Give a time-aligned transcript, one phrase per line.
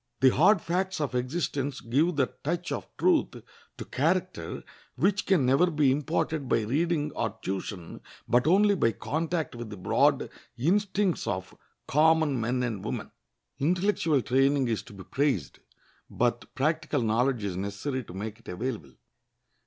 [0.21, 3.35] The hard facts of existence give that touch of truth
[3.77, 4.63] to character
[4.95, 9.77] which can never be imparted by reading or tuition, but only by contact with the
[9.77, 11.55] broad instincts of
[11.87, 13.11] common men and women.
[13.59, 15.59] Intellectual training is to be prized,
[16.09, 18.93] but practical knowledge is necessary to make it available.